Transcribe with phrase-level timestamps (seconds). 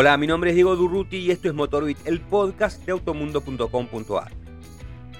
[0.00, 4.30] Hola, mi nombre es Diego Durruti y esto es Motorbit, el podcast de automundo.com.ar.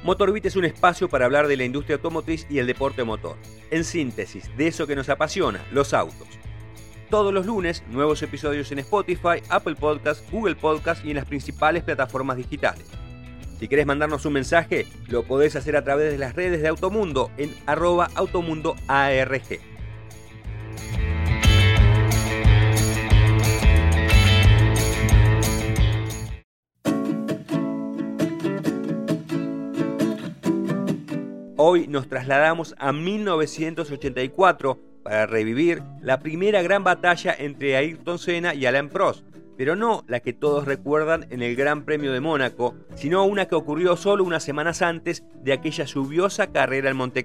[0.05, 3.37] Motorbit es un espacio para hablar de la industria automotriz y el deporte motor.
[3.73, 6.29] En síntesis, de eso que nos apasiona, los autos.
[7.11, 11.83] Todos los lunes, nuevos episodios en Spotify, Apple Podcasts, Google Podcasts y en las principales
[11.83, 12.87] plataformas digitales.
[13.59, 17.33] Si querés mandarnos un mensaje, lo podés hacer a través de las redes de Automundo
[17.37, 19.59] en arroba automundoarg.
[31.61, 38.65] Hoy nos trasladamos a 1984 para revivir la primera gran batalla entre Ayrton Senna y
[38.65, 39.25] Alain Prost,
[39.57, 43.57] pero no la que todos recuerdan en el Gran Premio de Mónaco, sino una que
[43.57, 47.25] ocurrió solo unas semanas antes de aquella lluviosa carrera en Monte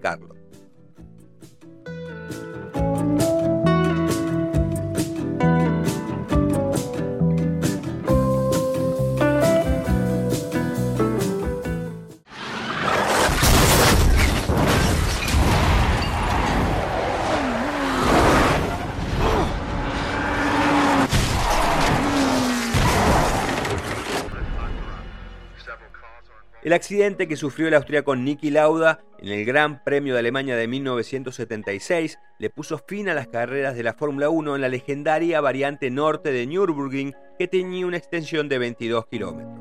[26.64, 30.66] El accidente que sufrió el austríaco Niki Lauda en el Gran Premio de Alemania de
[30.70, 35.92] 1976 le puso fin a las carreras de la Fórmula 1 en la legendaria variante
[35.92, 39.60] norte de Nürburgring que tenía una extensión de 22 kilómetros.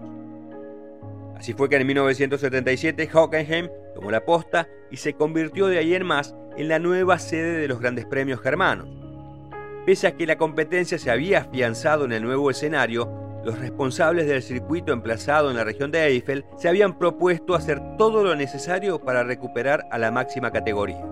[1.36, 6.06] Así fue que en 1977 Hockenheim tomó la posta y se convirtió de ahí en
[6.06, 8.88] más en la nueva sede de los grandes premios germanos.
[9.84, 14.42] Pese a que la competencia se había afianzado en el nuevo escenario, los responsables del
[14.42, 19.24] circuito emplazado en la región de Eiffel se habían propuesto hacer todo lo necesario para
[19.24, 21.11] recuperar a la máxima categoría.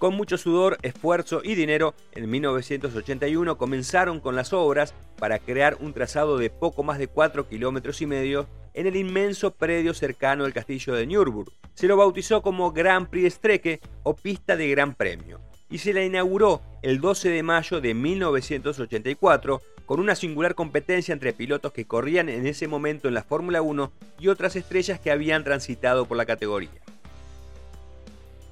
[0.00, 5.92] Con mucho sudor, esfuerzo y dinero, en 1981 comenzaron con las obras para crear un
[5.92, 10.54] trazado de poco más de 4 kilómetros y medio en el inmenso predio cercano al
[10.54, 11.54] castillo de Nürburgring.
[11.74, 16.02] Se lo bautizó como Grand Prix Strecke o pista de Gran Premio y se la
[16.02, 22.30] inauguró el 12 de mayo de 1984 con una singular competencia entre pilotos que corrían
[22.30, 26.24] en ese momento en la Fórmula 1 y otras estrellas que habían transitado por la
[26.24, 26.70] categoría.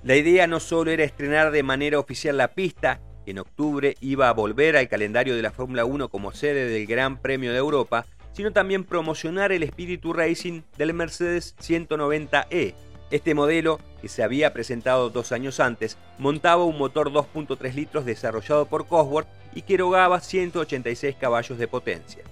[0.04, 4.28] La idea no solo era estrenar de manera oficial la pista, que en octubre iba
[4.28, 8.06] a volver al calendario de la Fórmula 1 como sede del Gran Premio de Europa,
[8.32, 12.74] sino también promocionar el espíritu racing del Mercedes 190E.
[13.10, 18.66] Este modelo, que se había presentado dos años antes, montaba un motor 2.3 litros desarrollado
[18.66, 22.22] por Cosworth y que erogaba 186 caballos de potencia.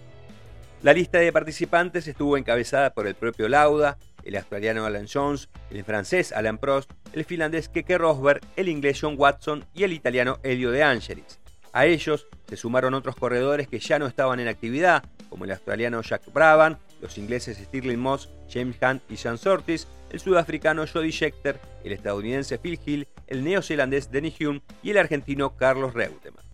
[0.82, 5.84] La lista de participantes estuvo encabezada por el propio Lauda, el australiano Alan Jones, el
[5.84, 10.70] francés Alan Prost, el finlandés Keke Rosberg, el inglés John Watson y el italiano Elio
[10.70, 11.38] De Angelis.
[11.72, 16.02] A ellos se sumaron otros corredores que ya no estaban en actividad, como el australiano
[16.02, 21.60] Jack Brabham, los ingleses Stirling Moss, James Hunt y Sean Sortis, el sudafricano Jody Scheckter,
[21.84, 26.44] el estadounidense Phil Hill, el neozelandés Denny Hume y el argentino Carlos Reutemann.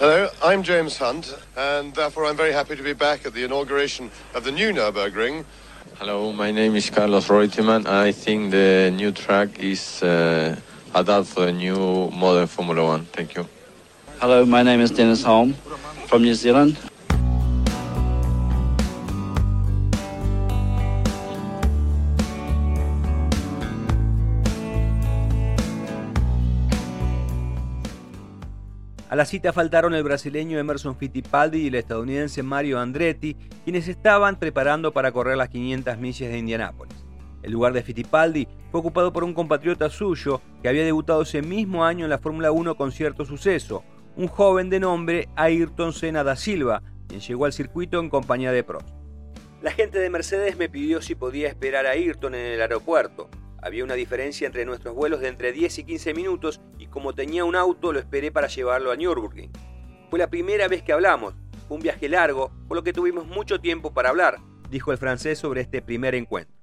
[0.00, 4.10] Hello, I'm James Hunt, and therefore I'm very happy to be back at the inauguration
[4.34, 5.44] of the new Nürburgring
[5.92, 7.86] Hello, my name is Carlos Reutemann.
[7.86, 10.56] I think the new track is uh,
[10.94, 13.04] adapted for the new modern Formula One.
[13.12, 13.46] Thank you.
[14.18, 15.52] Hello, my name is Dennis Holm
[16.08, 16.78] from New Zealand.
[29.14, 34.40] A la cita faltaron el brasileño Emerson Fittipaldi y el estadounidense Mario Andretti, quienes estaban
[34.40, 36.96] preparando para correr las 500 millas de Indianápolis.
[37.44, 41.84] El lugar de Fittipaldi fue ocupado por un compatriota suyo que había debutado ese mismo
[41.84, 43.84] año en la Fórmula 1 con cierto suceso,
[44.16, 48.64] un joven de nombre Ayrton Senna da Silva, quien llegó al circuito en compañía de
[48.64, 48.88] Prost.
[49.62, 53.30] La gente de Mercedes me pidió si podía esperar a Ayrton en el aeropuerto.
[53.64, 57.46] Había una diferencia entre nuestros vuelos de entre 10 y 15 minutos y como tenía
[57.46, 59.50] un auto lo esperé para llevarlo a Nürburgring.
[60.10, 61.32] Fue la primera vez que hablamos,
[61.66, 64.36] fue un viaje largo, por lo que tuvimos mucho tiempo para hablar,
[64.68, 66.54] dijo el francés sobre este primer encuentro.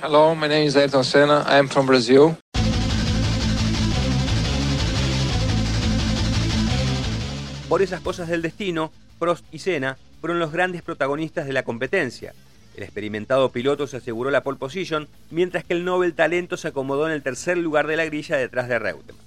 [0.00, 1.44] Hello, my name is Ayrton Senna.
[1.48, 2.36] I am from Brazil.
[7.68, 12.32] Por esas cosas del destino, Prost y Senna fueron los grandes protagonistas de la competencia.
[12.76, 17.06] El experimentado piloto se aseguró la pole position, mientras que el Nobel Talento se acomodó
[17.06, 19.20] en el tercer lugar de la grilla detrás de Reutemann.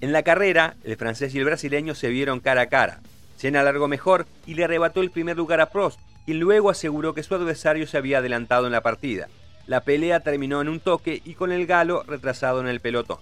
[0.00, 3.00] En la carrera, el francés y el brasileño se vieron cara a cara.
[3.36, 7.22] Senna largó mejor y le arrebató el primer lugar a Prost, quien luego aseguró que
[7.22, 9.28] su adversario se había adelantado en la partida.
[9.66, 13.18] La pelea terminó en un toque y con el galo retrasado en el pelotón.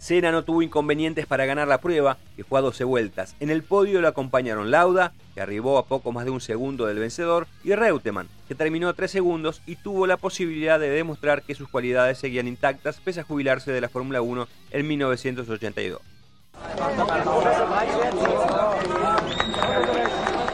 [0.00, 3.36] Senna no tuvo inconvenientes para ganar la prueba, que fue a 12 vueltas.
[3.38, 6.98] En el podio lo acompañaron Lauda, que arribó a poco más de un segundo del
[6.98, 11.54] vencedor, y Reutemann, que terminó a 3 segundos y tuvo la posibilidad de demostrar que
[11.54, 16.00] sus cualidades seguían intactas pese a jubilarse de la Fórmula 1 en 1982.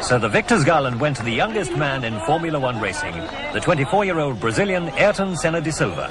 [0.00, 3.14] So the victor's garland went to the youngest man in Formula One racing,
[3.52, 6.08] the 24-year-old Brazilian Ayrton Senna de Silva.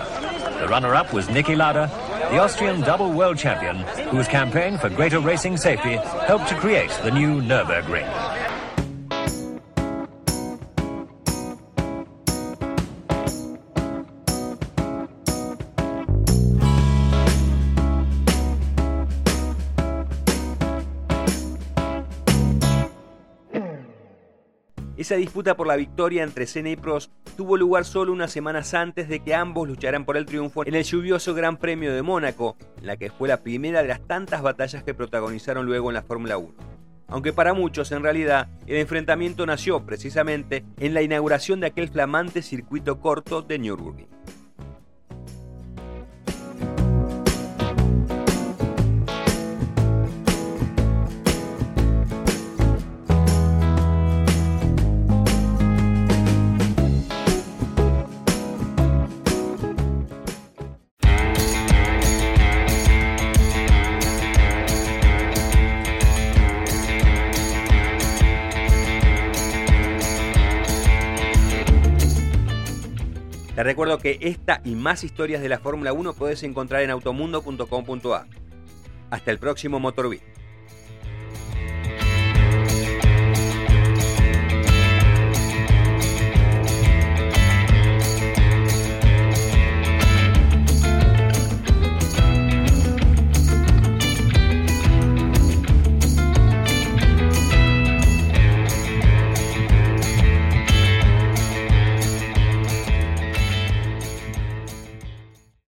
[0.60, 1.90] The runner-up was Niki Lauda,
[2.32, 3.78] the Austrian double world champion,
[4.10, 5.96] whose campaign for greater racing safety
[6.28, 8.45] helped to create the new Nürburgring.
[24.98, 29.10] Esa disputa por la victoria entre Senna y Prost tuvo lugar solo unas semanas antes
[29.10, 32.88] de que ambos lucharan por el triunfo en el lluvioso Gran Premio de Mónaco, en
[32.88, 36.38] la que fue la primera de las tantas batallas que protagonizaron luego en la Fórmula
[36.38, 36.54] 1.
[37.08, 42.42] Aunque para muchos en realidad el enfrentamiento nació precisamente en la inauguración de aquel flamante
[42.42, 44.15] circuito corto de Nürburgring.
[73.56, 78.28] Te recuerdo que esta y más historias de la Fórmula 1 puedes encontrar en automundo.com.ar.
[79.10, 80.22] Hasta el próximo Motorbit.